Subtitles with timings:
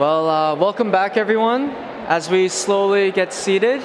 [0.00, 1.72] Well, uh, welcome back, everyone,
[2.08, 3.82] as we slowly get seated.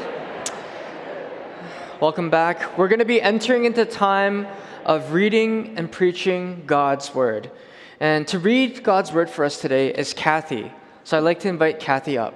[1.99, 2.77] Welcome back.
[2.77, 4.47] We're going to be entering into time
[4.85, 7.51] of reading and preaching God's Word.
[7.99, 10.71] And to read God's Word for us today is Kathy.
[11.03, 12.33] So I'd like to invite Kathy up.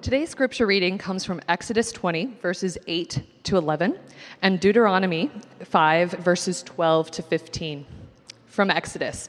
[0.00, 3.98] Today's scripture reading comes from Exodus 20, verses 8 to 11,
[4.42, 5.28] and Deuteronomy
[5.64, 7.84] 5, verses 12 to 15.
[8.46, 9.28] From Exodus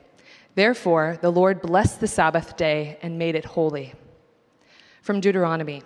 [0.55, 3.93] Therefore, the Lord blessed the Sabbath day and made it holy.
[5.01, 5.83] From Deuteronomy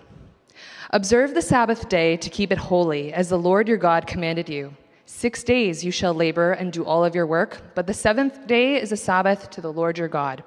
[0.91, 4.73] Observe the Sabbath day to keep it holy, as the Lord your God commanded you.
[5.05, 8.81] Six days you shall labor and do all of your work, but the seventh day
[8.81, 10.43] is a Sabbath to the Lord your God.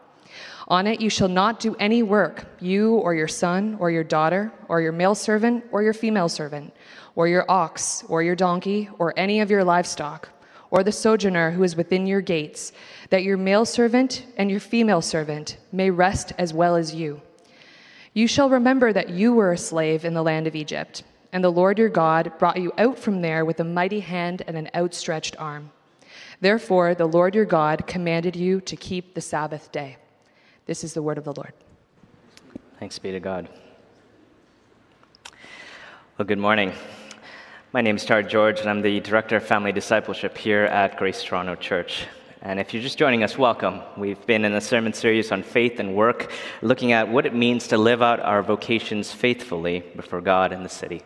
[0.68, 4.52] On it you shall not do any work, you or your son or your daughter,
[4.68, 6.72] or your male servant or your female servant,
[7.14, 10.28] or your ox or your donkey, or any of your livestock,
[10.70, 12.72] or the sojourner who is within your gates,
[13.10, 17.20] that your male servant and your female servant may rest as well as you.
[18.12, 21.50] You shall remember that you were a slave in the land of Egypt, and the
[21.50, 25.36] Lord your God brought you out from there with a mighty hand and an outstretched
[25.38, 25.70] arm.
[26.40, 29.96] Therefore, the Lord your God commanded you to keep the Sabbath day.
[30.66, 31.52] This is the word of the Lord.
[32.78, 33.48] Thanks be to God.
[36.16, 36.72] Well, good morning.
[37.70, 41.22] My name is Tar George, and I'm the Director of Family Discipleship here at Grace
[41.22, 42.06] Toronto Church.
[42.40, 43.82] And if you're just joining us, welcome.
[43.98, 47.68] We've been in a sermon series on faith and work, looking at what it means
[47.68, 51.02] to live out our vocations faithfully before God and the city.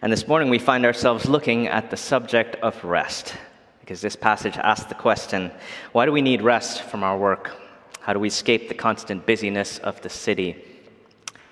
[0.00, 3.34] And this morning we find ourselves looking at the subject of rest,
[3.80, 5.50] because this passage asks the question
[5.92, 7.54] why do we need rest from our work?
[8.00, 10.64] How do we escape the constant busyness of the city?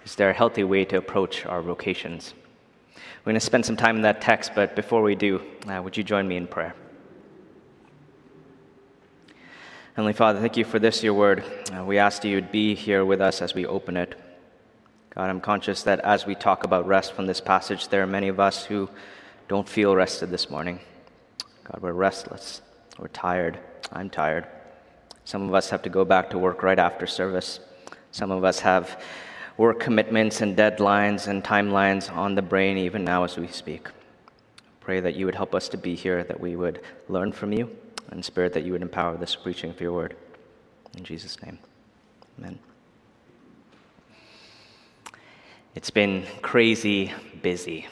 [0.07, 2.33] Is there a healthy way to approach our vocations?
[3.25, 5.97] We're going to spend some time in that text, but before we do, uh, would
[5.97, 6.75] you join me in prayer?
[9.94, 11.43] Heavenly Father, thank you for this, your word.
[11.75, 14.15] Uh, we ask that you would be here with us as we open it.
[15.15, 18.28] God, I'm conscious that as we talk about rest from this passage, there are many
[18.28, 18.91] of us who
[19.49, 20.81] don't feel rested this morning.
[21.65, 22.61] God, we're restless.
[22.99, 23.59] We're tired.
[23.91, 24.47] I'm tired.
[25.25, 27.61] Some of us have to go back to work right after service.
[28.12, 29.03] Some of us have
[29.56, 33.89] work commitments and deadlines and timelines on the brain even now as we speak.
[34.81, 37.71] Pray that you would help us to be here, that we would learn from you,
[38.11, 40.16] and Spirit, that you would empower this preaching of your word.
[40.97, 41.59] In Jesus' name,
[42.39, 42.59] amen.
[45.75, 47.12] It's been crazy
[47.43, 47.87] busy.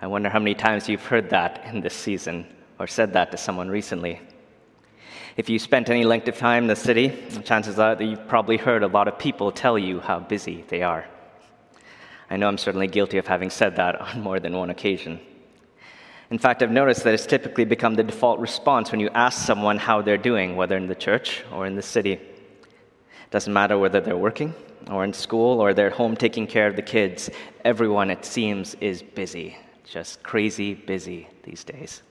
[0.00, 2.46] I wonder how many times you've heard that in this season
[2.78, 4.20] or said that to someone recently.
[5.38, 8.56] If you spent any length of time in the city, chances are that you've probably
[8.56, 11.06] heard a lot of people tell you how busy they are.
[12.28, 15.20] I know I'm certainly guilty of having said that on more than one occasion.
[16.32, 19.78] In fact, I've noticed that it's typically become the default response when you ask someone
[19.78, 22.14] how they're doing, whether in the church or in the city.
[22.14, 24.52] It doesn't matter whether they're working
[24.90, 27.30] or in school or they're home taking care of the kids.
[27.64, 32.02] Everyone, it seems, is busy, just crazy busy these days.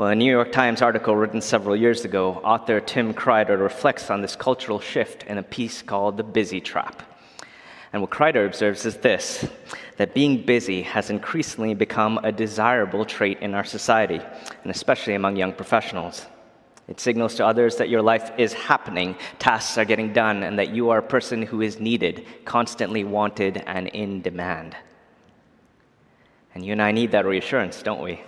[0.00, 4.22] Well, a New York Times article written several years ago, author Tim Kreider reflects on
[4.22, 7.02] this cultural shift in a piece called The Busy Trap.
[7.92, 9.46] And what Kreider observes is this
[9.98, 14.22] that being busy has increasingly become a desirable trait in our society,
[14.62, 16.24] and especially among young professionals.
[16.88, 20.70] It signals to others that your life is happening, tasks are getting done, and that
[20.70, 24.74] you are a person who is needed, constantly wanted, and in demand.
[26.54, 28.22] And you and I need that reassurance, don't we?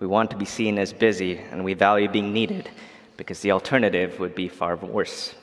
[0.00, 2.70] We want to be seen as busy, and we value being needed
[3.16, 5.34] because the alternative would be far worse.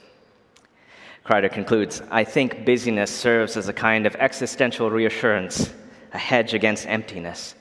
[1.26, 5.74] Kreider concludes I think busyness serves as a kind of existential reassurance,
[6.14, 7.56] a hedge against emptiness.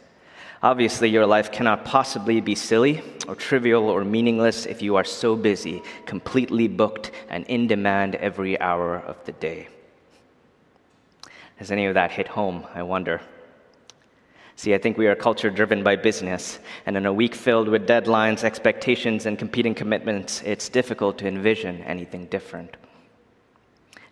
[0.63, 5.35] Obviously, your life cannot possibly be silly or trivial or meaningless if you are so
[5.35, 9.69] busy, completely booked, and in demand every hour of the day.
[11.57, 13.21] Has any of that hit home, I wonder?
[14.57, 17.69] See, I think we are a culture driven by business, and in a week filled
[17.69, 22.77] with deadlines, expectations, and competing commitments, it's difficult to envision anything different.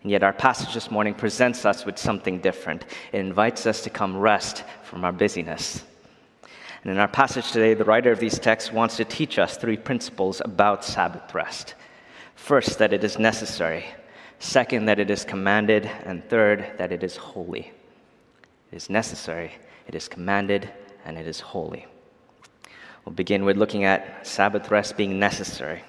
[0.02, 2.84] And yet, our passage this morning presents us with something different.
[3.12, 5.84] It invites us to come rest from our busyness.
[6.82, 9.76] And in our passage today, the writer of these texts wants to teach us three
[9.76, 11.76] principles about Sabbath rest.
[12.34, 13.84] First, that it is necessary.
[14.40, 15.88] Second, that it is commanded.
[16.04, 17.70] And third, that it is holy.
[18.72, 19.52] It is necessary,
[19.86, 20.70] it is commanded,
[21.04, 21.86] and it is holy.
[23.04, 25.82] We'll begin with looking at Sabbath rest being necessary.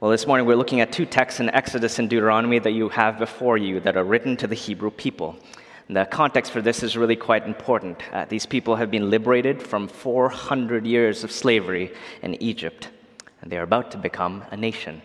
[0.00, 3.18] Well, this morning we're looking at two texts in Exodus and Deuteronomy that you have
[3.18, 5.36] before you that are written to the Hebrew people.
[5.88, 8.02] The context for this is really quite important.
[8.12, 11.92] Uh, these people have been liberated from 400 years of slavery
[12.22, 12.88] in Egypt,
[13.40, 15.02] and they are about to become a nation.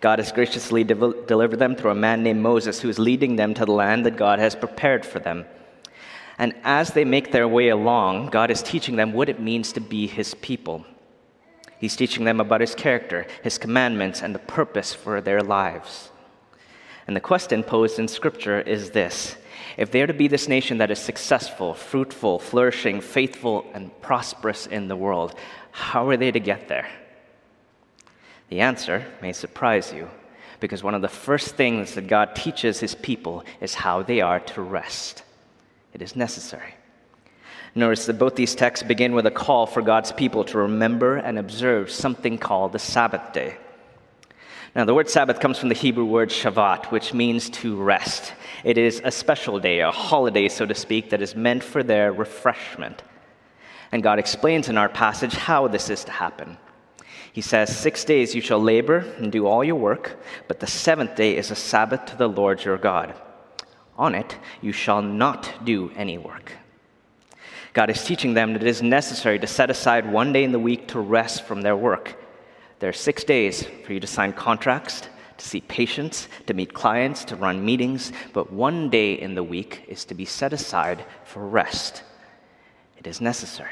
[0.00, 3.54] God has graciously de- delivered them through a man named Moses who is leading them
[3.54, 5.46] to the land that God has prepared for them.
[6.38, 9.80] And as they make their way along, God is teaching them what it means to
[9.80, 10.84] be his people.
[11.78, 16.10] He's teaching them about his character, his commandments, and the purpose for their lives.
[17.06, 19.36] And the question posed in Scripture is this
[19.76, 24.66] If they are to be this nation that is successful, fruitful, flourishing, faithful, and prosperous
[24.66, 25.34] in the world,
[25.70, 26.88] how are they to get there?
[28.48, 30.08] The answer may surprise you,
[30.60, 34.40] because one of the first things that God teaches his people is how they are
[34.40, 35.22] to rest.
[35.96, 36.74] It is necessary.
[37.74, 41.38] Notice that both these texts begin with a call for God's people to remember and
[41.38, 43.56] observe something called the Sabbath day.
[44.74, 48.34] Now, the word Sabbath comes from the Hebrew word Shabbat, which means to rest.
[48.62, 52.12] It is a special day, a holiday, so to speak, that is meant for their
[52.12, 53.02] refreshment.
[53.90, 56.58] And God explains in our passage how this is to happen.
[57.32, 61.16] He says, Six days you shall labor and do all your work, but the seventh
[61.16, 63.14] day is a Sabbath to the Lord your God.
[63.98, 66.52] On it you shall not do any work.
[67.72, 70.58] God is teaching them that it is necessary to set aside one day in the
[70.58, 72.16] week to rest from their work.
[72.78, 75.02] There are six days for you to sign contracts,
[75.36, 79.84] to see patients, to meet clients, to run meetings, but one day in the week
[79.88, 82.02] is to be set aside for rest.
[82.96, 83.70] It is necessary.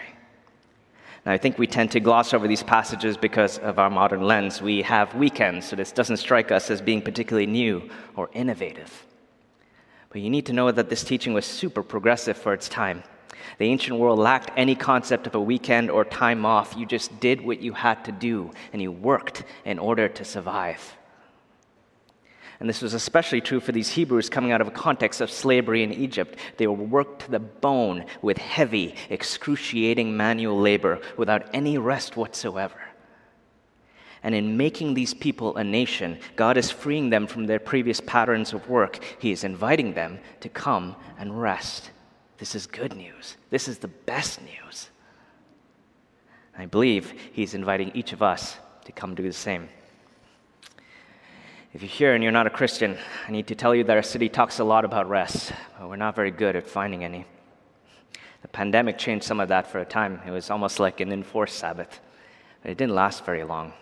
[1.25, 4.61] Now, I think we tend to gloss over these passages because of our modern lens.
[4.61, 9.07] We have weekends, so this doesn't strike us as being particularly new or innovative.
[10.15, 13.03] But you need to know that this teaching was super progressive for its time.
[13.59, 16.77] The ancient world lacked any concept of a weekend or time off.
[16.77, 20.97] You just did what you had to do, and you worked in order to survive.
[22.61, 25.83] And this was especially true for these Hebrews coming out of a context of slavery
[25.83, 26.39] in Egypt.
[26.59, 32.81] They were worked to the bone with heavy, excruciating manual labor without any rest whatsoever.
[34.25, 38.55] And in making these people a nation, God is freeing them from their previous patterns
[38.55, 38.99] of work.
[39.19, 41.91] He is inviting them to come and rest.
[42.39, 43.37] This is good news.
[43.51, 44.89] This is the best news.
[46.57, 48.57] I believe He's inviting each of us
[48.87, 49.69] to come do the same.
[51.75, 52.97] If you're here and you're not a Christian,
[53.29, 55.97] I need to tell you that our city talks a lot about rest, but we're
[55.97, 57.27] not very good at finding any.
[58.41, 60.21] The pandemic changed some of that for a time.
[60.27, 62.01] It was almost like an enforced Sabbath,
[62.63, 63.75] but it didn't last very long.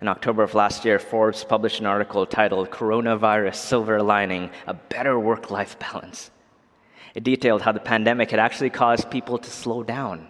[0.00, 5.18] In October of last year, Forbes published an article titled Coronavirus Silver Lining A Better
[5.18, 6.30] Work Life Balance.
[7.14, 10.28] It detailed how the pandemic had actually caused people to slow down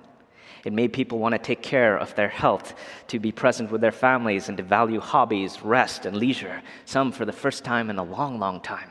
[0.65, 2.75] it made people want to take care of their health,
[3.09, 7.25] to be present with their families, and to value hobbies, rest, and leisure, some for
[7.25, 8.91] the first time in a long, long time.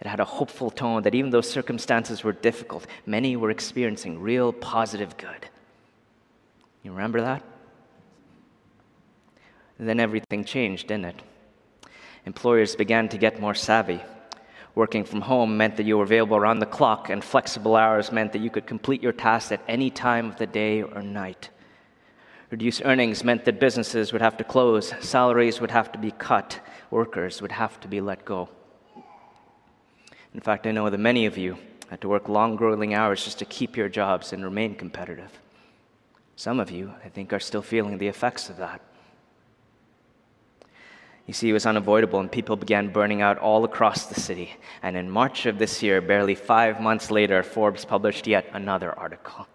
[0.00, 4.52] It had a hopeful tone that even though circumstances were difficult, many were experiencing real
[4.52, 5.46] positive good.
[6.82, 7.42] You remember that?
[9.82, 11.22] And then everything changed, didn't it?
[12.24, 14.00] Employers began to get more savvy.
[14.76, 18.32] Working from home meant that you were available around the clock, and flexible hours meant
[18.32, 21.50] that you could complete your tasks at any time of the day or night.
[22.50, 26.60] Reduced earnings meant that businesses would have to close, salaries would have to be cut,
[26.92, 28.50] workers would have to be let go.
[30.32, 31.58] In fact, I know that many of you
[31.90, 35.40] had to work long, grueling hours just to keep your jobs and remain competitive.
[36.36, 38.80] Some of you, I think, are still feeling the effects of that.
[41.32, 44.54] You see, it was unavoidable, and people began burning out all across the city.
[44.82, 49.46] And in March of this year, barely five months later, Forbes published yet another article.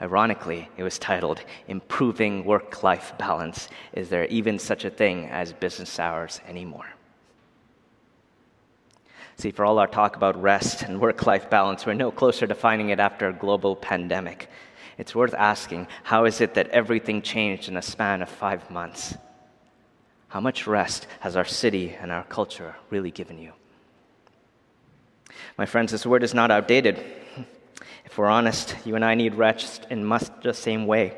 [0.00, 5.52] Ironically, it was titled Improving Work Life Balance Is There Even Such a Thing as
[5.52, 6.86] Business Hours Anymore?
[9.34, 12.54] See, for all our talk about rest and work life balance, we're no closer to
[12.54, 14.48] finding it after a global pandemic.
[14.96, 19.16] It's worth asking how is it that everything changed in a span of five months?
[20.34, 23.52] How much rest has our city and our culture really given you?
[25.56, 26.98] My friends, this word is not outdated.
[28.04, 31.16] If we're honest, you and I need rest in much the same way.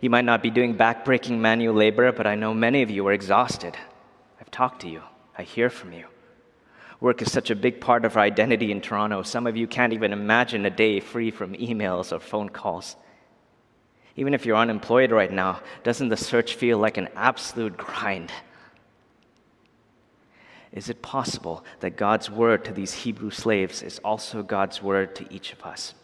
[0.00, 3.12] You might not be doing backbreaking manual labor, but I know many of you are
[3.12, 3.76] exhausted.
[4.40, 5.02] I've talked to you,
[5.36, 6.06] I hear from you.
[7.00, 9.24] Work is such a big part of our identity in Toronto.
[9.24, 12.94] Some of you can't even imagine a day free from emails or phone calls.
[14.16, 18.32] Even if you're unemployed right now, doesn't the search feel like an absolute grind?
[20.72, 25.32] Is it possible that God's word to these Hebrew slaves is also God's word to
[25.32, 25.94] each of us?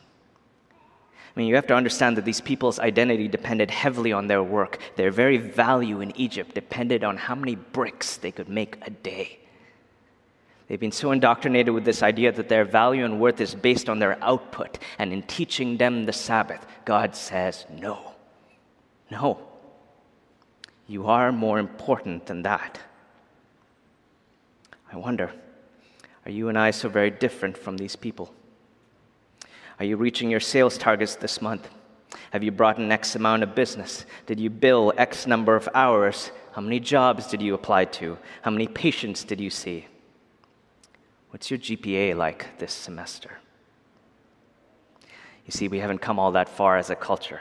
[1.34, 4.78] I mean, you have to understand that these people's identity depended heavily on their work.
[4.96, 9.38] Their very value in Egypt depended on how many bricks they could make a day.
[10.72, 13.98] They've been so indoctrinated with this idea that their value and worth is based on
[13.98, 14.78] their output.
[14.98, 18.14] And in teaching them the Sabbath, God says, no.
[19.10, 19.38] No.
[20.88, 22.80] You are more important than that.
[24.90, 25.30] I wonder,
[26.24, 28.32] are you and I so very different from these people?
[29.78, 31.68] Are you reaching your sales targets this month?
[32.30, 34.06] Have you brought in X amount of business?
[34.24, 36.30] Did you bill X number of hours?
[36.52, 38.16] How many jobs did you apply to?
[38.40, 39.88] How many patients did you see?
[41.32, 43.38] What's your GPA like this semester?
[45.46, 47.40] You see, we haven't come all that far as a culture.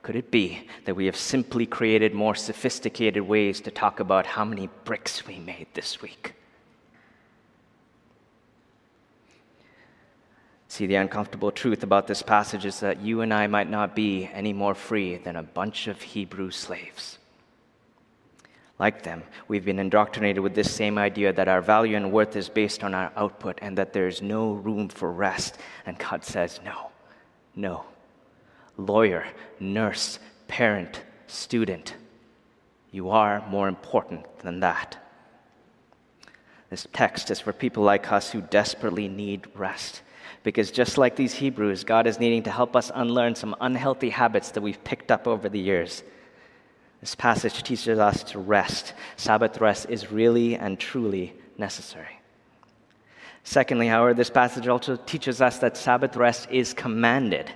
[0.00, 4.46] Could it be that we have simply created more sophisticated ways to talk about how
[4.46, 6.32] many bricks we made this week?
[10.68, 14.30] See, the uncomfortable truth about this passage is that you and I might not be
[14.32, 17.17] any more free than a bunch of Hebrew slaves.
[18.78, 22.48] Like them, we've been indoctrinated with this same idea that our value and worth is
[22.48, 25.58] based on our output and that there's no room for rest.
[25.84, 26.90] And God says, no,
[27.56, 27.84] no.
[28.76, 29.26] Lawyer,
[29.58, 31.96] nurse, parent, student,
[32.92, 34.96] you are more important than that.
[36.70, 40.02] This text is for people like us who desperately need rest.
[40.44, 44.52] Because just like these Hebrews, God is needing to help us unlearn some unhealthy habits
[44.52, 46.04] that we've picked up over the years.
[47.00, 48.94] This passage teaches us to rest.
[49.16, 52.18] Sabbath rest is really and truly necessary.
[53.44, 57.50] Secondly, however, this passage also teaches us that Sabbath rest is commanded.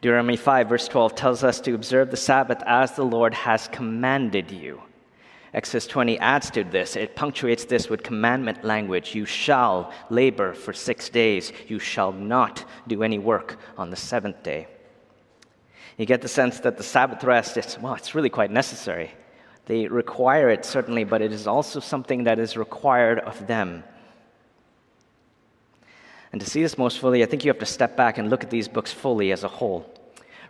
[0.00, 4.50] Deuteronomy 5, verse 12 tells us to observe the Sabbath as the Lord has commanded
[4.50, 4.80] you.
[5.52, 6.96] Exodus 20 adds to this.
[6.96, 9.14] It punctuates this with commandment language.
[9.14, 11.52] You shall labor for six days.
[11.66, 14.68] You shall not do any work on the seventh day.
[16.00, 19.10] You get the sense that the Sabbath rest is, well, it's really quite necessary.
[19.66, 23.84] They require it, certainly, but it is also something that is required of them.
[26.32, 28.42] And to see this most fully, I think you have to step back and look
[28.42, 29.92] at these books fully as a whole.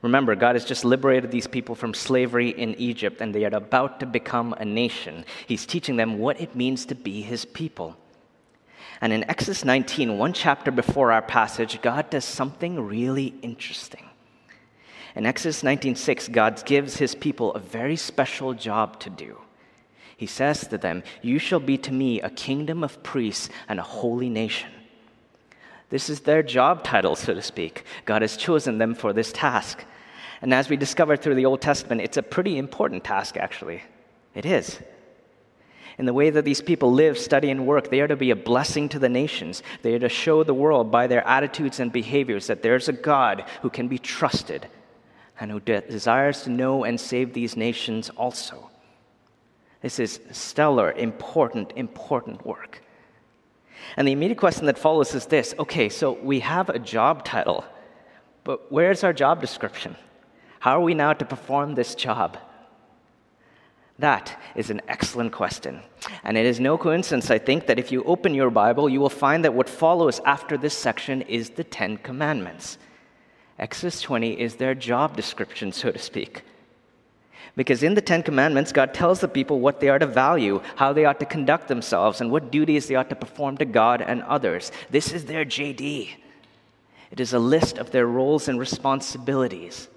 [0.03, 3.99] Remember, God has just liberated these people from slavery in Egypt, and they are about
[3.99, 5.25] to become a nation.
[5.49, 7.97] He's teaching them what it means to be his people.
[9.01, 14.10] And in Exodus 19, one chapter before our passage, God does something really interesting.
[15.17, 19.39] In Exodus 19:6, God gives his people a very special job to do.
[20.17, 23.83] He says to them, "You shall be to me a kingdom of priests and a
[23.85, 24.71] holy nation."
[25.89, 27.85] This is their job title, so to speak.
[28.05, 29.85] God has chosen them for this task.
[30.41, 33.83] And as we discover through the Old Testament, it's a pretty important task, actually.
[34.35, 34.79] It is.
[35.99, 38.37] In the way that these people live, study, and work, they are to be a
[38.37, 39.63] blessing to the nations.
[39.83, 43.45] They are to show the world by their attitudes and behaviors that there's a God
[43.63, 44.69] who can be trusted
[45.41, 48.71] and who de- desires to know and save these nations also.
[49.81, 52.83] This is stellar, important, important work.
[53.97, 57.65] And the immediate question that follows is this okay, so we have a job title,
[58.45, 59.97] but where's our job description?
[60.61, 62.37] How are we now to perform this job?
[63.99, 65.81] That is an excellent question.
[66.25, 69.11] And it is no coincidence, I think, that if you open your Bible, you will
[69.11, 72.79] find that what follows after this section is the Ten Commandments.
[73.61, 76.43] Exodus 20 is their job description, so to speak.
[77.57, 80.95] Because in the Ten Commandments, God tells the people what they are to value, how
[80.95, 84.23] they ought to conduct themselves, and what duties they ought to perform to God and
[84.23, 84.73] others.
[84.89, 86.09] This is their JD.
[87.11, 89.89] It is a list of their roles and responsibilities.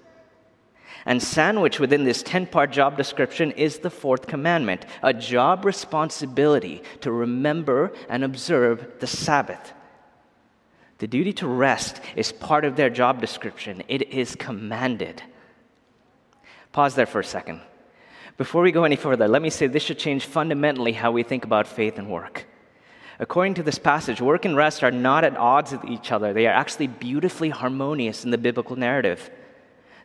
[1.06, 6.82] And sandwiched within this 10 part job description is the fourth commandment a job responsibility
[7.00, 9.72] to remember and observe the Sabbath.
[10.98, 15.22] The duty to rest is part of their job description, it is commanded.
[16.72, 17.60] Pause there for a second.
[18.36, 21.44] Before we go any further, let me say this should change fundamentally how we think
[21.44, 22.46] about faith and work.
[23.20, 26.32] According to this passage, work and rest are not at odds with each other.
[26.32, 29.30] They are actually beautifully harmonious in the biblical narrative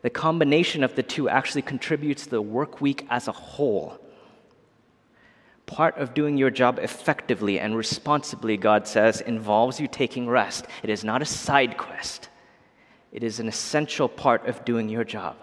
[0.01, 3.97] the combination of the two actually contributes to the work week as a whole.
[5.69, 10.65] Part of doing your job effectively and responsibly, God says, involves you taking rest.
[10.81, 12.27] It is not a side quest,
[13.11, 15.35] it is an essential part of doing your job.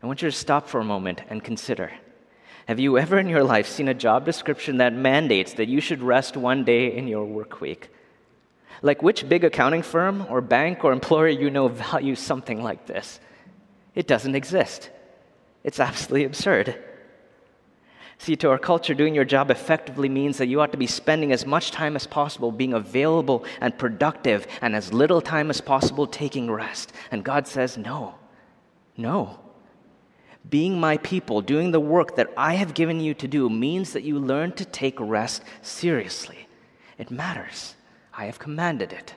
[0.00, 1.90] I want you to stop for a moment and consider.
[2.68, 6.00] Have you ever in your life seen a job description that mandates that you should
[6.00, 7.90] rest one day in your work week?
[8.82, 13.18] Like, which big accounting firm or bank or employer you know values something like this?
[13.96, 14.90] It doesn't exist.
[15.64, 16.80] It's absolutely absurd.
[18.22, 21.32] See, to our culture, doing your job effectively means that you ought to be spending
[21.32, 26.06] as much time as possible being available and productive and as little time as possible
[26.06, 26.92] taking rest.
[27.10, 28.14] And God says, no,
[28.96, 29.40] no.
[30.48, 34.04] Being my people, doing the work that I have given you to do, means that
[34.04, 36.46] you learn to take rest seriously.
[36.98, 37.74] It matters.
[38.16, 39.16] I have commanded it.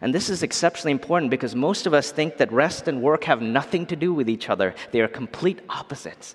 [0.00, 3.42] And this is exceptionally important because most of us think that rest and work have
[3.42, 6.34] nothing to do with each other, they are complete opposites.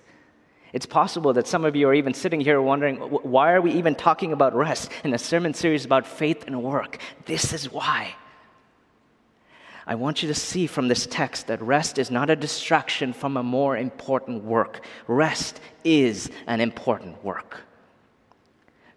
[0.71, 3.95] It's possible that some of you are even sitting here wondering, why are we even
[3.95, 6.99] talking about rest in a sermon series about faith and work?
[7.25, 8.15] This is why.
[9.87, 13.37] I want you to see from this text that rest is not a distraction from
[13.37, 14.85] a more important work.
[15.07, 17.61] Rest is an important work.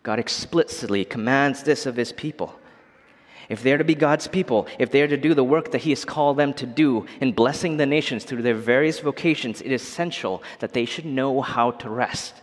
[0.03, 2.55] God explicitly commands this of his people.
[3.49, 6.05] If they're to be God's people, if they're to do the work that He has
[6.05, 10.43] called them to do in blessing the nations through their various vocations, it is essential
[10.61, 12.35] that they should know how to rest.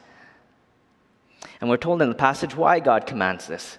[1.61, 3.77] And we're told in the passage why God commands this.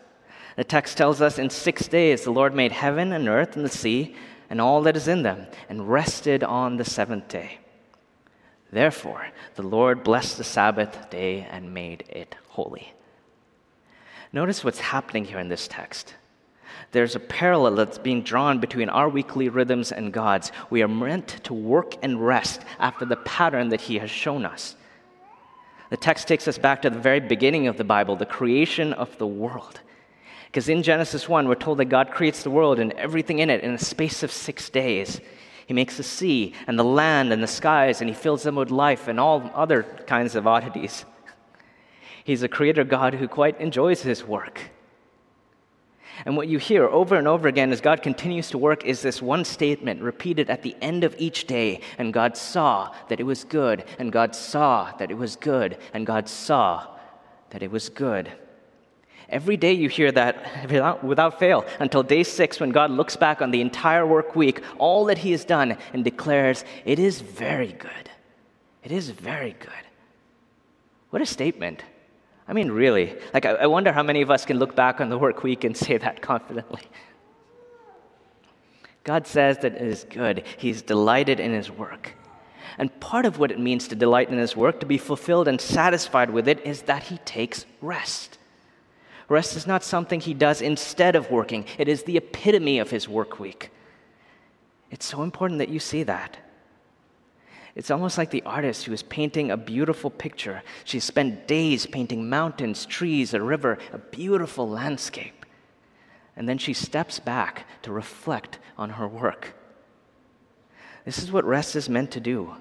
[0.56, 3.70] The text tells us in six days the Lord made heaven and earth and the
[3.70, 4.14] sea
[4.50, 7.58] and all that is in them, and rested on the seventh day.
[8.72, 12.92] Therefore, the Lord blessed the Sabbath day and made it holy.
[14.32, 16.14] Notice what's happening here in this text
[16.92, 20.50] there's a parallel that's being drawn between our weekly rhythms and God's.
[20.70, 24.74] We are meant to work and rest after the pattern that He has shown us.
[25.90, 29.16] The text takes us back to the very beginning of the Bible, the creation of
[29.18, 29.80] the world.
[30.46, 33.62] Because in Genesis 1, we're told that God creates the world and everything in it
[33.62, 35.20] in a space of six days.
[35.66, 38.72] He makes the sea and the land and the skies, and He fills them with
[38.72, 41.04] life and all other kinds of oddities.
[42.24, 44.60] He's a creator God who quite enjoys His work.
[46.24, 49.22] And what you hear over and over again as God continues to work is this
[49.22, 51.80] one statement repeated at the end of each day.
[51.98, 56.06] And God saw that it was good, and God saw that it was good, and
[56.06, 56.86] God saw
[57.50, 58.30] that it was good.
[59.28, 63.40] Every day you hear that without, without, fail until day six when God looks back
[63.40, 67.72] on the entire work week, all that He has done, and declares, It is very
[67.72, 68.10] good.
[68.82, 69.70] It is very good.
[71.10, 71.84] What a statement.
[72.50, 73.16] I mean, really.
[73.32, 75.62] Like, I, I wonder how many of us can look back on the work week
[75.62, 76.82] and say that confidently.
[79.04, 80.42] God says that it is good.
[80.58, 82.14] He's delighted in His work.
[82.76, 85.60] And part of what it means to delight in His work, to be fulfilled and
[85.60, 88.38] satisfied with it, is that He takes rest.
[89.28, 93.08] Rest is not something He does instead of working, it is the epitome of His
[93.08, 93.70] work week.
[94.90, 96.36] It's so important that you see that.
[97.74, 100.62] It's almost like the artist who is painting a beautiful picture.
[100.84, 105.46] She spent days painting mountains, trees, a river, a beautiful landscape.
[106.36, 109.54] And then she steps back to reflect on her work.
[111.04, 112.54] This is what rest is meant to do.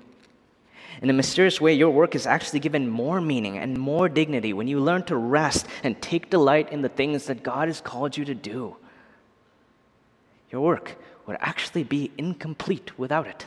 [1.01, 4.67] In a mysterious way, your work is actually given more meaning and more dignity when
[4.67, 8.25] you learn to rest and take delight in the things that God has called you
[8.25, 8.75] to do.
[10.51, 13.45] Your work would actually be incomplete without it.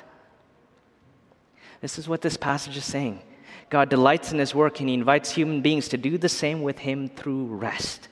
[1.83, 3.21] This is what this passage is saying.
[3.69, 6.79] God delights in his work and he invites human beings to do the same with
[6.79, 8.09] him through rest.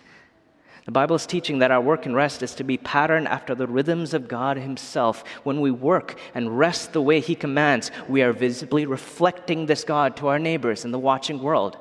[0.86, 3.68] The Bible is teaching that our work and rest is to be patterned after the
[3.68, 5.22] rhythms of God Himself.
[5.44, 10.16] When we work and rest the way He commands, we are visibly reflecting this God
[10.16, 11.76] to our neighbors in the watching world.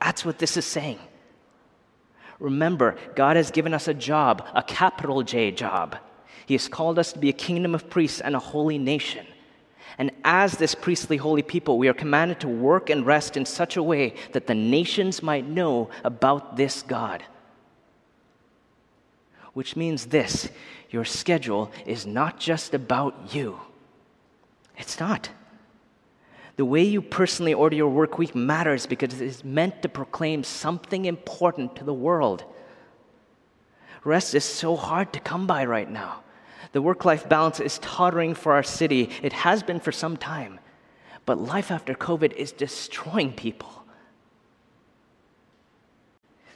[0.00, 0.98] That's what this is saying.
[2.38, 5.96] Remember, God has given us a job, a capital J job.
[6.44, 9.26] He has called us to be a kingdom of priests and a holy nation.
[9.98, 13.76] And as this priestly holy people, we are commanded to work and rest in such
[13.76, 17.22] a way that the nations might know about this God.
[19.52, 20.48] Which means this
[20.90, 23.60] your schedule is not just about you.
[24.76, 25.28] It's not.
[26.56, 30.44] The way you personally order your work week matters because it is meant to proclaim
[30.44, 32.44] something important to the world.
[34.04, 36.22] Rest is so hard to come by right now.
[36.72, 39.10] The work life balance is tottering for our city.
[39.22, 40.60] It has been for some time.
[41.26, 43.84] But life after COVID is destroying people.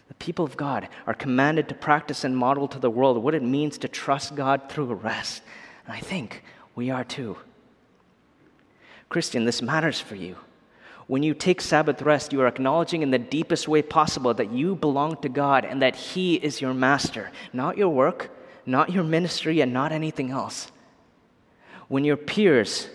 [0.08, 3.42] The people of God are commanded to practice and model to the world what it
[3.42, 5.42] means to trust God through rest.
[5.86, 7.36] And I think we are too.
[9.08, 10.36] Christian, this matters for you.
[11.06, 14.74] When you take Sabbath rest, you are acknowledging in the deepest way possible that you
[14.74, 18.30] belong to God and that He is your master, not your work,
[18.66, 20.70] not your ministry, and not anything else.
[21.88, 22.88] When your peers,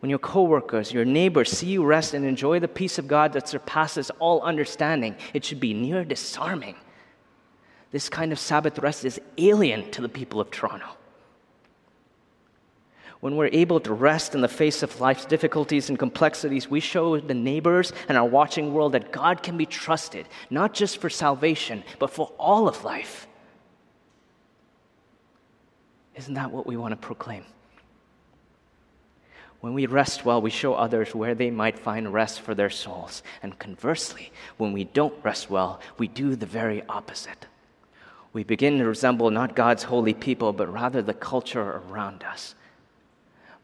[0.00, 3.48] when your coworkers, your neighbors see you rest and enjoy the peace of God that
[3.48, 6.76] surpasses all understanding, it should be near disarming.
[7.92, 10.88] This kind of Sabbath rest is alien to the people of Toronto.
[13.20, 17.20] When we're able to rest in the face of life's difficulties and complexities, we show
[17.20, 21.84] the neighbors and our watching world that God can be trusted, not just for salvation,
[22.00, 23.28] but for all of life.
[26.14, 27.44] Isn't that what we want to proclaim?
[29.60, 33.22] When we rest well, we show others where they might find rest for their souls.
[33.42, 37.46] And conversely, when we don't rest well, we do the very opposite.
[38.32, 42.56] We begin to resemble not God's holy people, but rather the culture around us.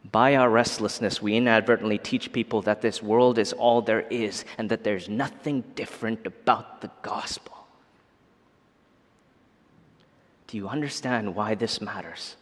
[0.09, 4.69] By our restlessness, we inadvertently teach people that this world is all there is and
[4.69, 7.58] that there's nothing different about the gospel.
[10.49, 12.35] Do you understand why this matters?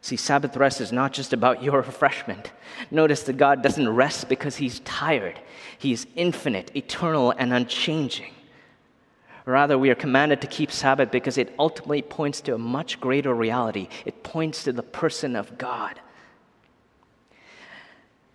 [0.00, 2.50] See, Sabbath rest is not just about your refreshment.
[2.90, 5.38] Notice that God doesn't rest because he's tired,
[5.76, 8.32] he is infinite, eternal, and unchanging.
[9.44, 13.34] Rather, we are commanded to keep Sabbath because it ultimately points to a much greater
[13.34, 13.88] reality.
[14.06, 16.00] It points to the person of God.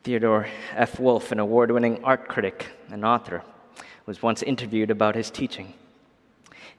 [0.03, 0.99] Theodore F.
[0.99, 3.43] Wolff, an award winning art critic and author,
[4.05, 5.73] was once interviewed about his teaching.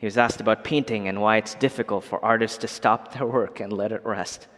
[0.02, 3.60] He was asked about painting and why it's difficult for artists to stop their work
[3.60, 4.48] and let it rest.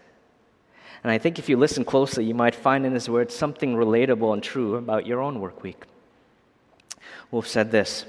[1.02, 4.33] And I think if you listen closely, you might find in his words something relatable
[4.33, 5.85] and true about your own work week.
[7.30, 8.07] Wolff said this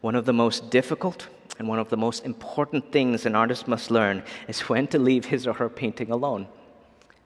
[0.00, 3.88] One of the most difficult and one of the most important things an artist must
[3.88, 6.48] learn is when to leave his or her painting alone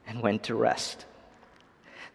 [0.06, 1.06] and when to rest.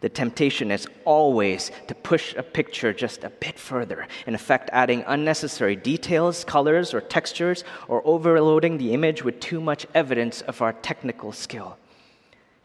[0.00, 5.02] The temptation is always to push a picture just a bit further, in effect, adding
[5.06, 10.72] unnecessary details, colors, or textures, or overloading the image with too much evidence of our
[10.72, 11.78] technical skill.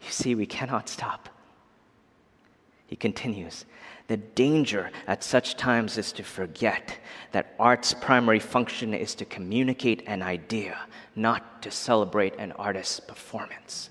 [0.00, 1.28] You see, we cannot stop.
[2.86, 3.64] He continues
[4.06, 6.98] The danger at such times is to forget
[7.32, 10.78] that art's primary function is to communicate an idea,
[11.16, 13.90] not to celebrate an artist's performance.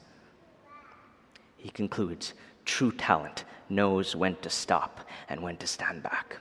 [1.58, 2.34] He concludes
[2.66, 6.38] True talent knows when to stop and when to stand back.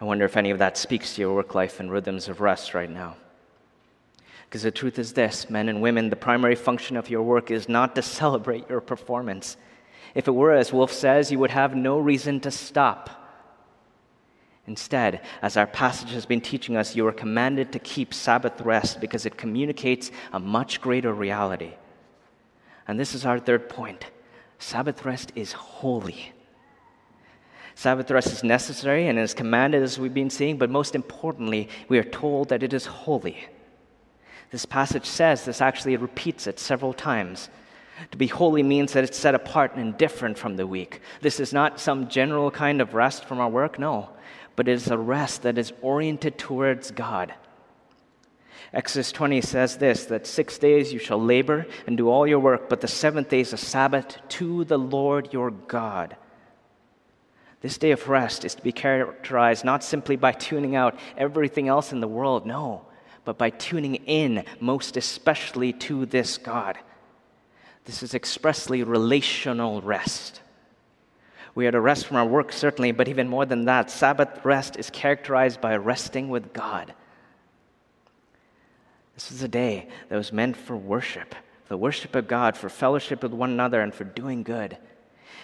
[0.00, 2.74] I wonder if any of that speaks to your work life and rhythms of rest
[2.74, 3.16] right now.
[4.48, 7.68] Because the truth is this men and women, the primary function of your work is
[7.68, 9.56] not to celebrate your performance.
[10.14, 13.10] If it were, as Wolff says, you would have no reason to stop.
[14.66, 19.00] Instead, as our passage has been teaching us, you are commanded to keep Sabbath rest
[19.00, 21.72] because it communicates a much greater reality.
[22.88, 24.06] And this is our third point
[24.58, 26.32] Sabbath rest is holy.
[27.74, 31.98] Sabbath rest is necessary and is commanded, as we've been seeing, but most importantly, we
[31.98, 33.48] are told that it is holy.
[34.50, 37.48] This passage says this actually repeats it several times.
[38.10, 41.00] To be holy means that it's set apart and different from the week.
[41.22, 44.10] This is not some general kind of rest from our work, no,
[44.54, 47.32] but it is a rest that is oriented towards God.
[48.74, 52.68] Exodus 20 says this that six days you shall labor and do all your work,
[52.68, 56.16] but the seventh day is a Sabbath to the Lord your God.
[57.60, 61.92] This day of rest is to be characterized not simply by tuning out everything else
[61.92, 62.86] in the world, no,
[63.24, 66.78] but by tuning in most especially to this God.
[67.84, 70.40] This is expressly relational rest.
[71.54, 74.76] We are to rest from our work, certainly, but even more than that, Sabbath rest
[74.76, 76.94] is characterized by resting with God.
[79.22, 81.36] This is a day that was meant for worship,
[81.68, 84.76] the worship of God, for fellowship with one another, and for doing good.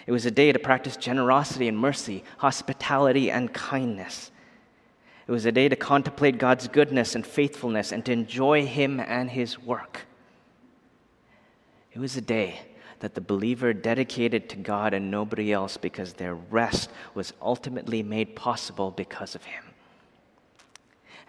[0.05, 4.31] It was a day to practice generosity and mercy, hospitality and kindness.
[5.27, 9.29] It was a day to contemplate God's goodness and faithfulness and to enjoy Him and
[9.29, 10.01] His work.
[11.93, 12.59] It was a day
[12.99, 18.35] that the believer dedicated to God and nobody else because their rest was ultimately made
[18.35, 19.63] possible because of Him.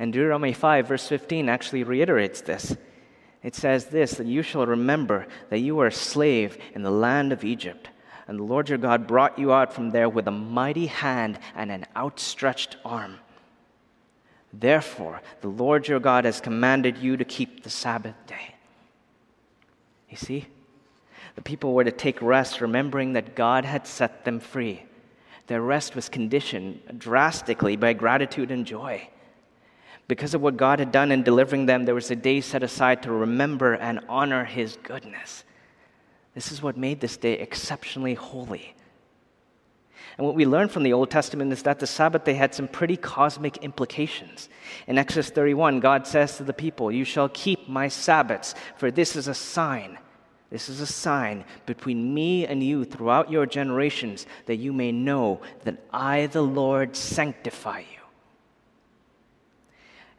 [0.00, 2.74] And Deuteronomy 5, verse 15, actually reiterates this.
[3.42, 7.32] It says this that you shall remember that you were a slave in the land
[7.32, 7.90] of Egypt,
[8.26, 11.70] and the Lord your God brought you out from there with a mighty hand and
[11.70, 13.18] an outstretched arm.
[14.54, 18.54] Therefore, the Lord your God has commanded you to keep the Sabbath day.
[20.08, 20.46] You see,
[21.34, 24.82] the people were to take rest, remembering that God had set them free.
[25.46, 29.10] Their rest was conditioned drastically by gratitude and joy.
[30.10, 33.04] Because of what God had done in delivering them, there was a day set aside
[33.04, 35.44] to remember and honor His goodness.
[36.34, 38.74] This is what made this day exceptionally holy.
[40.18, 42.66] And what we learn from the Old Testament is that the Sabbath day had some
[42.66, 44.48] pretty cosmic implications.
[44.88, 49.14] In Exodus 31, God says to the people, You shall keep my Sabbaths, for this
[49.14, 49.96] is a sign.
[50.50, 55.40] This is a sign between me and you throughout your generations, that you may know
[55.62, 57.99] that I, the Lord, sanctify you.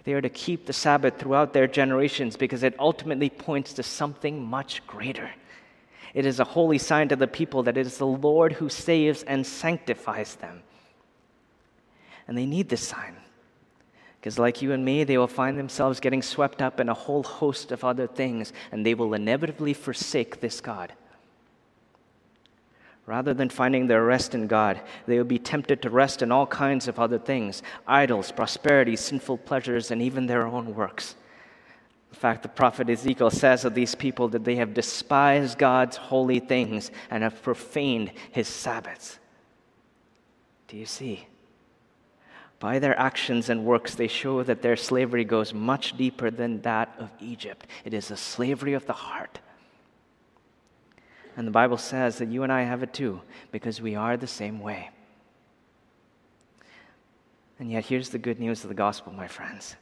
[0.04, 4.44] They are to keep the Sabbath throughout their generations because it ultimately points to something
[4.44, 5.32] much greater.
[6.14, 9.24] It is a holy sign to the people that it is the Lord who saves
[9.24, 10.64] and sanctifies them.
[12.28, 13.16] And they need this sign
[14.22, 17.24] because, like you and me, they will find themselves getting swept up in a whole
[17.24, 20.94] host of other things, and they will inevitably forsake this God.
[23.06, 26.46] Rather than finding their rest in God, they will be tempted to rest in all
[26.46, 31.16] kinds of other things idols, prosperity, sinful pleasures, and even their own works.
[32.12, 36.40] In fact, the prophet Ezekiel says of these people that they have despised God's holy
[36.40, 39.18] things and have profaned his Sabbaths.
[40.68, 41.28] Do you see?
[42.60, 46.94] By their actions and works, they show that their slavery goes much deeper than that
[47.00, 47.66] of Egypt.
[47.84, 49.40] It is a slavery of the heart.
[51.38, 54.28] And the Bible says that you and I have it too, because we are the
[54.28, 54.90] same way.
[57.60, 59.76] And yet, here's the good news of the gospel, my friends.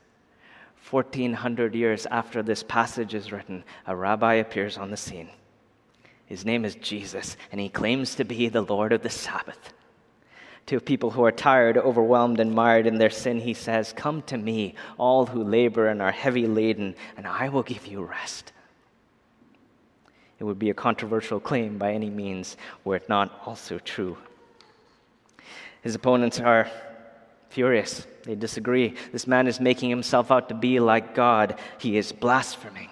[0.89, 5.29] 1400 years after this passage is written, a rabbi appears on the scene.
[6.25, 9.73] His name is Jesus, and he claims to be the Lord of the Sabbath.
[10.67, 14.38] To people who are tired, overwhelmed, and mired in their sin, he says, Come to
[14.38, 18.51] me, all who labor and are heavy laden, and I will give you rest.
[20.39, 24.17] It would be a controversial claim by any means, were it not also true.
[25.82, 26.69] His opponents are
[27.49, 28.06] furious.
[28.23, 28.95] They disagree.
[29.12, 31.60] This man is making himself out to be like God.
[31.80, 32.89] He is blaspheming.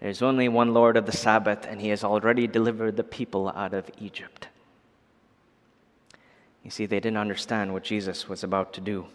[0.00, 3.72] There's only one Lord of the Sabbath, and he has already delivered the people out
[3.72, 4.48] of Egypt.
[6.64, 9.06] You see, they didn't understand what Jesus was about to do.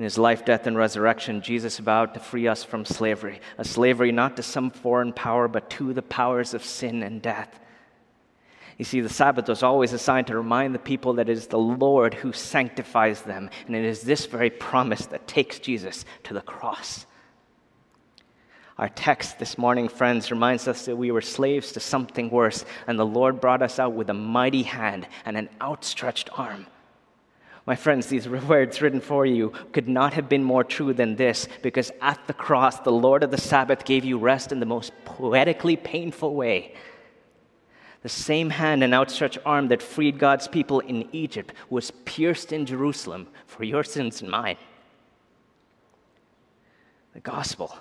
[0.00, 4.12] In his life, death, and resurrection, Jesus vowed to free us from slavery, a slavery
[4.12, 7.60] not to some foreign power, but to the powers of sin and death.
[8.78, 11.58] You see, the Sabbath was always assigned to remind the people that it is the
[11.58, 16.40] Lord who sanctifies them, and it is this very promise that takes Jesus to the
[16.40, 17.04] cross.
[18.78, 22.98] Our text this morning, friends, reminds us that we were slaves to something worse, and
[22.98, 26.66] the Lord brought us out with a mighty hand and an outstretched arm.
[27.66, 31.48] My friends, these words written for you could not have been more true than this,
[31.62, 34.92] because at the cross, the Lord of the Sabbath gave you rest in the most
[35.04, 36.74] poetically painful way.
[38.02, 42.64] The same hand and outstretched arm that freed God's people in Egypt was pierced in
[42.64, 44.56] Jerusalem for your sins and mine.
[47.12, 47.76] The gospel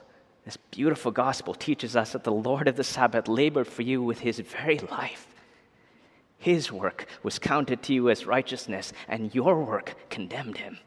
[0.50, 4.22] this beautiful gospel teaches us that the Lord of the Sabbath labored for you with
[4.22, 5.28] his very life.
[6.40, 10.80] His work was counted to you as righteousness, and your work condemned him.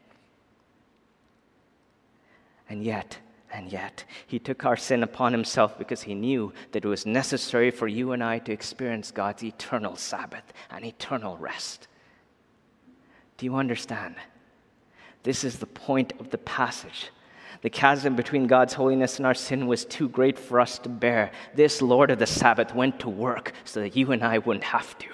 [2.67, 3.19] And yet,
[3.51, 7.69] and yet, he took our sin upon himself because he knew that it was necessary
[7.69, 11.87] for you and I to experience God's eternal Sabbath and eternal rest.
[13.37, 14.15] Do you understand?
[15.21, 17.11] This is the point of the passage
[17.63, 21.31] the chasm between God's holiness and our sin was too great for us to bear.
[21.55, 24.97] This Lord of the Sabbath went to work so that you and I wouldn't have
[24.97, 25.07] to.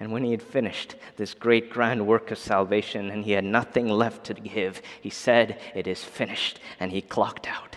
[0.00, 3.86] And when he had finished this great grand work of salvation and he had nothing
[3.86, 6.58] left to give, he said, It is finished.
[6.80, 7.76] And he clocked out.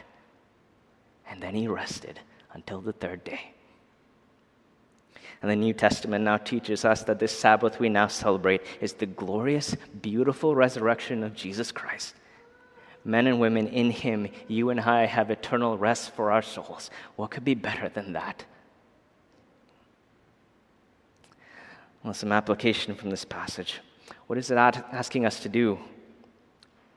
[1.29, 2.21] And then he rested
[2.53, 3.53] until the third day.
[5.41, 9.05] And the New Testament now teaches us that this Sabbath we now celebrate is the
[9.05, 12.15] glorious, beautiful resurrection of Jesus Christ.
[13.03, 16.89] Men and women in Him, you and I have eternal rest for our souls.
[17.17, 18.45] What could be better than that?
[22.03, 23.79] Well, some application from this passage.
[24.27, 25.79] What is it asking us to do?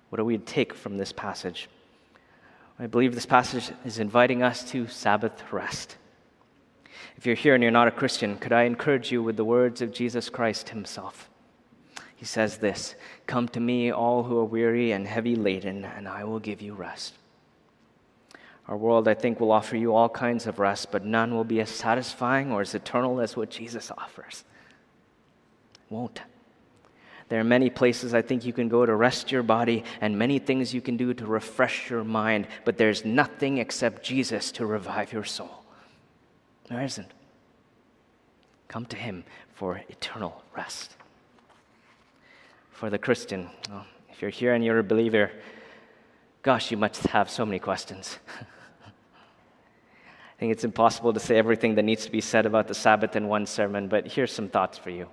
[0.08, 1.68] What do we take from this passage?
[2.78, 5.96] I believe this passage is inviting us to Sabbath rest.
[7.16, 9.80] If you're here and you're not a Christian, could I encourage you with the words
[9.80, 11.30] of Jesus Christ himself?
[12.16, 16.24] He says this Come to me, all who are weary and heavy laden, and I
[16.24, 17.14] will give you rest.
[18.68, 21.60] Our world, I think, will offer you all kinds of rest, but none will be
[21.60, 24.44] as satisfying or as eternal as what Jesus offers.
[25.90, 26.20] Won't.
[27.28, 30.38] There are many places I think you can go to rest your body and many
[30.38, 35.12] things you can do to refresh your mind, but there's nothing except Jesus to revive
[35.12, 35.64] your soul.
[36.68, 37.10] There isn't.
[38.68, 40.96] Come to Him for eternal rest.
[42.70, 45.30] For the Christian, well, if you're here and you're a believer,
[46.42, 48.18] gosh, you must have so many questions.
[48.86, 53.16] I think it's impossible to say everything that needs to be said about the Sabbath
[53.16, 55.08] in one sermon, but here's some thoughts for you.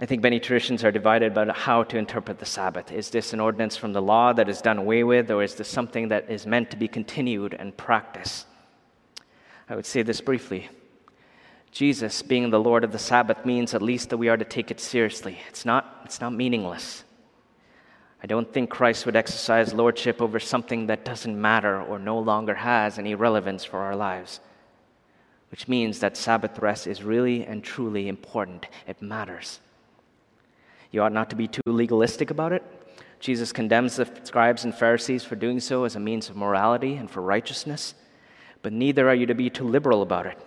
[0.00, 2.92] I think many traditions are divided about how to interpret the Sabbath.
[2.92, 5.68] Is this an ordinance from the law that is done away with, or is this
[5.68, 8.46] something that is meant to be continued and practiced?
[9.68, 10.68] I would say this briefly
[11.72, 14.70] Jesus being the Lord of the Sabbath means at least that we are to take
[14.70, 15.38] it seriously.
[15.48, 17.04] It's not, it's not meaningless.
[18.22, 22.54] I don't think Christ would exercise lordship over something that doesn't matter or no longer
[22.54, 24.40] has any relevance for our lives,
[25.50, 28.66] which means that Sabbath rest is really and truly important.
[28.86, 29.60] It matters.
[30.90, 32.62] You ought not to be too legalistic about it.
[33.20, 37.10] Jesus condemns the scribes and Pharisees for doing so as a means of morality and
[37.10, 37.94] for righteousness,
[38.62, 40.38] but neither are you to be too liberal about it.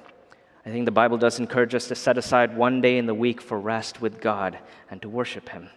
[0.65, 3.41] I think the Bible does encourage us to set aside one day in the week
[3.41, 5.69] for rest with God and to worship Him.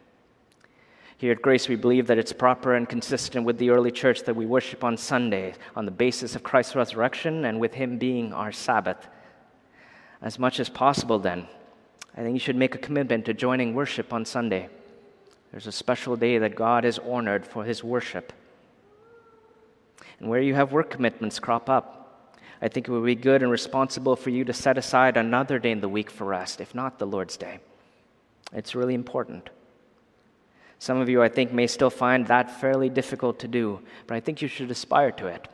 [1.16, 4.36] Here at Grace, we believe that it's proper and consistent with the early church that
[4.36, 8.52] we worship on Sunday on the basis of Christ's resurrection and with Him being our
[8.52, 9.08] Sabbath.
[10.20, 11.48] As much as possible, then,
[12.16, 14.68] I think you should make a commitment to joining worship on Sunday.
[15.50, 18.32] There's a special day that God has honored for His worship.
[20.20, 23.50] And where you have work commitments crop up, I think it would be good and
[23.50, 26.98] responsible for you to set aside another day in the week for rest, if not
[26.98, 27.58] the Lord's Day.
[28.52, 29.50] It's really important.
[30.78, 34.20] Some of you, I think, may still find that fairly difficult to do, but I
[34.20, 35.48] think you should aspire to it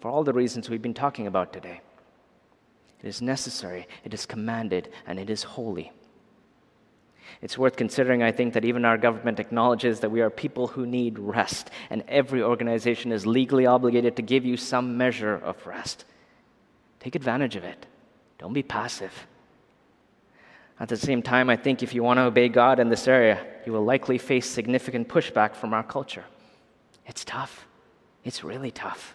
[0.00, 1.80] for all the reasons we've been talking about today.
[3.02, 5.92] It is necessary, it is commanded, and it is holy.
[7.42, 10.86] It's worth considering, I think, that even our government acknowledges that we are people who
[10.86, 16.04] need rest, and every organization is legally obligated to give you some measure of rest.
[17.00, 17.86] Take advantage of it.
[18.38, 19.26] Don't be passive.
[20.80, 23.44] At the same time, I think if you want to obey God in this area,
[23.64, 26.24] you will likely face significant pushback from our culture.
[27.06, 27.66] It's tough.
[28.24, 29.14] It's really tough.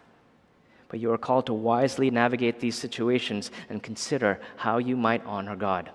[0.87, 5.55] But you are called to wisely navigate these situations and consider how you might honor
[5.55, 5.91] God.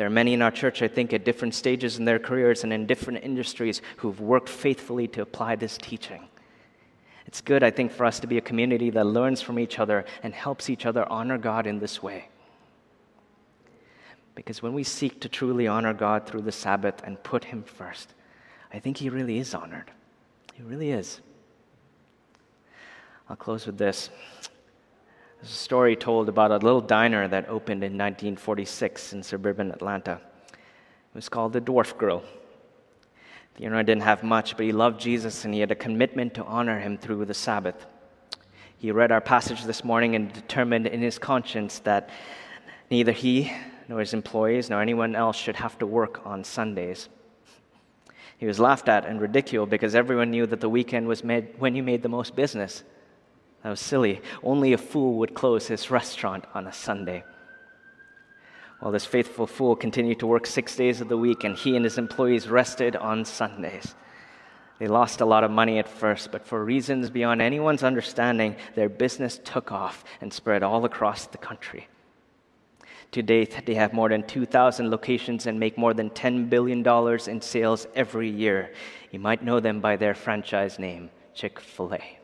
[0.00, 2.72] There are many in our church, I think, at different stages in their careers and
[2.72, 6.26] in different industries who've worked faithfully to apply this teaching.
[7.26, 10.06] It's good, I think, for us to be a community that learns from each other
[10.22, 12.30] and helps each other honor God in this way.
[14.34, 18.14] Because when we seek to truly honor God through the Sabbath and put Him first,
[18.72, 19.90] I think He really is honored.
[20.54, 21.20] He really is.
[23.28, 24.08] I'll close with this.
[25.40, 30.20] There's a story told about a little diner that opened in 1946 in suburban Atlanta.
[30.52, 32.22] It was called the Dwarf Grill.
[33.56, 36.44] The owner didn't have much, but he loved Jesus and he had a commitment to
[36.44, 37.86] honor him through the Sabbath.
[38.76, 42.10] He read our passage this morning and determined in his conscience that
[42.90, 43.50] neither he
[43.88, 47.08] nor his employees, nor anyone else should have to work on Sundays.
[48.36, 51.74] He was laughed at and ridiculed because everyone knew that the weekend was made when
[51.74, 52.84] you made the most business.
[53.62, 54.20] That was silly.
[54.42, 57.24] Only a fool would close his restaurant on a Sunday.
[58.80, 61.84] Well, this faithful fool continued to work six days of the week, and he and
[61.84, 63.94] his employees rested on Sundays.
[64.78, 68.88] They lost a lot of money at first, but for reasons beyond anyone's understanding, their
[68.88, 71.88] business took off and spread all across the country.
[73.12, 76.86] To date, they have more than 2,000 locations and make more than $10 billion
[77.28, 78.72] in sales every year.
[79.10, 82.19] You might know them by their franchise name, Chick fil A.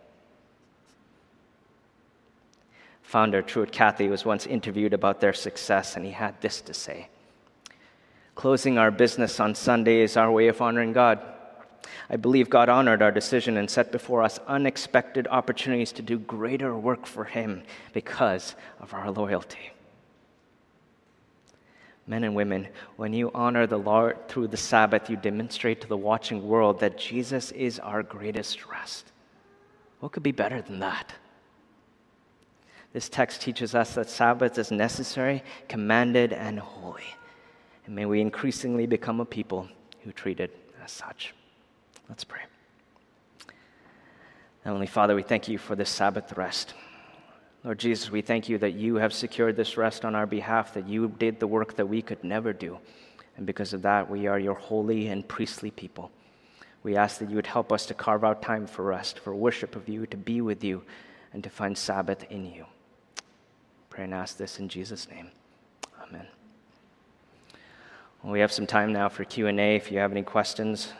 [3.07, 7.09] Founder Truett Cathy was once interviewed about their success, and he had this to say
[8.35, 11.21] Closing our business on Sunday is our way of honoring God.
[12.11, 16.77] I believe God honored our decision and set before us unexpected opportunities to do greater
[16.77, 19.73] work for Him because of our loyalty
[22.07, 25.97] men and women, when you honor the Lord through the Sabbath, you demonstrate to the
[25.97, 29.11] watching world that Jesus is our greatest rest.
[30.01, 31.15] What could be better than that?
[32.97, 37.05] This text teaches us that Sabbath is necessary, commanded, and holy.
[37.85, 39.69] And may we increasingly become a people
[40.03, 41.35] who treat it as such.
[42.09, 42.41] Let's pray.
[44.65, 46.73] Heavenly Father, we thank you for this Sabbath rest.
[47.65, 50.89] Lord Jesus, we thank you that you have secured this rest on our behalf, that
[50.89, 52.79] you did the work that we could never do.
[53.37, 56.11] And because of that, we are your holy and priestly people.
[56.83, 59.77] We ask that you would help us to carve out time for rest, for worship
[59.77, 60.83] of you, to be with you,
[61.35, 62.65] and to find Sabbath in you.
[63.97, 65.31] Pray and ask this in Jesus' name.
[66.03, 66.27] Amen.
[68.23, 70.93] Well, we have some time now for Q&A if you have any questions.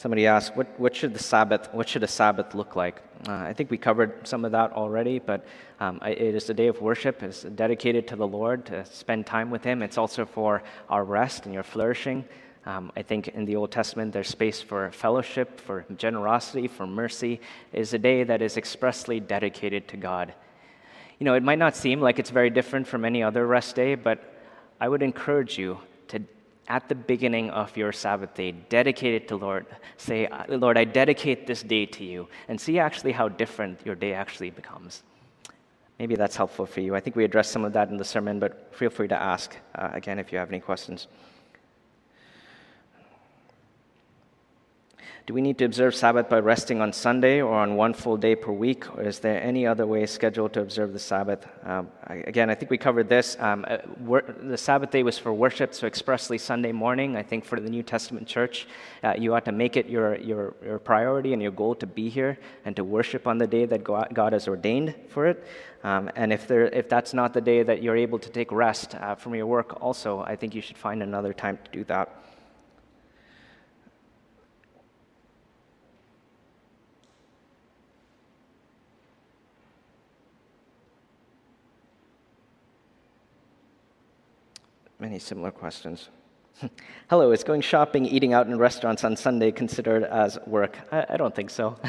[0.00, 3.02] Somebody asked, what, what, should the Sabbath, what should a Sabbath look like?
[3.28, 5.44] Uh, I think we covered some of that already, but
[5.78, 7.22] um, it is a day of worship.
[7.22, 9.82] It's dedicated to the Lord to spend time with Him.
[9.82, 12.24] It's also for our rest and your flourishing.
[12.64, 17.38] Um, I think in the Old Testament, there's space for fellowship, for generosity, for mercy.
[17.70, 20.32] It is a day that is expressly dedicated to God.
[21.18, 23.96] You know, it might not seem like it's very different from any other rest day,
[23.96, 24.32] but
[24.80, 25.78] I would encourage you
[26.70, 29.66] at the beginning of your Sabbath day, dedicate it to Lord.
[29.96, 34.12] Say, Lord, I dedicate this day to you, and see actually how different your day
[34.14, 35.02] actually becomes.
[35.98, 36.94] Maybe that's helpful for you.
[36.94, 39.56] I think we addressed some of that in the sermon, but feel free to ask
[39.74, 41.08] uh, again if you have any questions.
[45.30, 48.34] Do we need to observe Sabbath by resting on Sunday or on one full day
[48.34, 51.46] per week, or is there any other way scheduled to observe the Sabbath?
[51.62, 53.36] Um, I, again, I think we covered this.
[53.38, 57.16] Um, uh, wor- the Sabbath day was for worship, so expressly Sunday morning.
[57.16, 58.66] I think for the New Testament church,
[59.04, 62.08] uh, you ought to make it your, your, your priority and your goal to be
[62.08, 65.44] here and to worship on the day that God has ordained for it.
[65.84, 68.96] Um, and if, there, if that's not the day that you're able to take rest
[68.96, 72.16] uh, from your work, also, I think you should find another time to do that.
[85.00, 86.10] Many similar questions.
[87.08, 90.76] Hello, is going shopping, eating out in restaurants on Sunday considered as work?
[90.92, 91.76] I, I don't think so.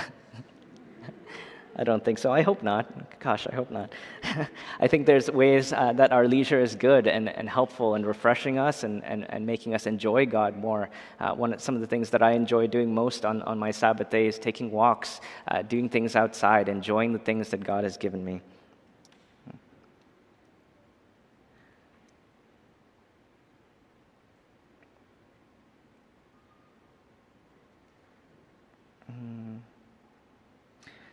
[1.75, 2.31] I don't think so.
[2.31, 3.19] I hope not.
[3.19, 3.91] Gosh, I hope not.
[4.79, 8.57] I think there's ways uh, that our leisure is good and, and helpful and refreshing
[8.57, 10.89] us and, and, and making us enjoy God more.
[11.19, 14.09] Uh, one, some of the things that I enjoy doing most on, on my Sabbath
[14.09, 18.23] day is taking walks, uh, doing things outside, enjoying the things that God has given
[18.23, 18.41] me.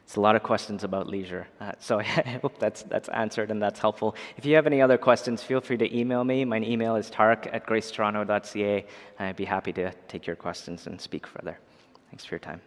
[0.09, 1.47] It's a lot of questions about leisure.
[1.61, 4.17] Uh, so I hope that's, that's answered and that's helpful.
[4.39, 6.47] If you have any other questions, feel free to email me.
[6.47, 8.87] My email is tark at gracetoronto.ca.
[9.19, 11.59] I'd be happy to take your questions and speak further.
[12.11, 12.63] Thanks for your time.